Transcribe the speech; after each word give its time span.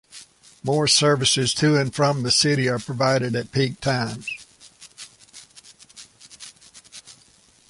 More 0.63 0.87
services 0.87 1.53
to 1.53 1.77
and 1.77 1.93
from 1.93 2.23
the 2.23 2.31
city 2.31 2.67
are 2.67 2.79
provided 2.79 3.35
at 3.35 3.51
peak 3.51 3.79
times. 3.81 4.27